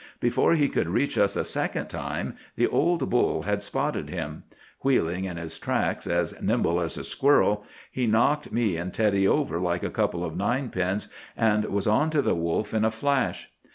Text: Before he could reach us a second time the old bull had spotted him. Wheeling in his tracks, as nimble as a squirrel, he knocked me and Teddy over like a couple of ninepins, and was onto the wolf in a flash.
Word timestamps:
Before 0.19 0.55
he 0.55 0.67
could 0.67 0.89
reach 0.89 1.15
us 1.15 1.35
a 1.35 1.45
second 1.45 1.85
time 1.85 2.35
the 2.55 2.65
old 2.65 3.07
bull 3.11 3.43
had 3.43 3.61
spotted 3.61 4.09
him. 4.09 4.45
Wheeling 4.81 5.25
in 5.25 5.37
his 5.37 5.59
tracks, 5.59 6.07
as 6.07 6.33
nimble 6.41 6.81
as 6.81 6.97
a 6.97 7.03
squirrel, 7.03 7.63
he 7.91 8.07
knocked 8.07 8.51
me 8.51 8.77
and 8.77 8.91
Teddy 8.91 9.27
over 9.27 9.59
like 9.59 9.83
a 9.83 9.91
couple 9.91 10.25
of 10.25 10.35
ninepins, 10.35 11.07
and 11.37 11.65
was 11.65 11.85
onto 11.85 12.21
the 12.23 12.33
wolf 12.33 12.73
in 12.73 12.83
a 12.83 12.89
flash. 12.89 13.51